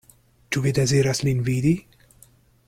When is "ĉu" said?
0.55-0.63